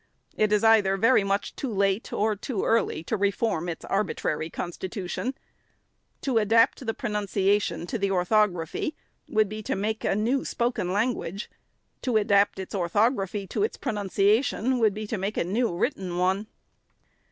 [0.35, 4.51] It is either very much too late or too early to reform its arbi trary
[4.51, 5.35] constitution.
[6.21, 8.95] To adapt the pronunciation to the orthography
[9.27, 11.51] would be to make a new spoken language;
[12.01, 16.47] to adapt its orthography to its pronunciation would be to make a new written one.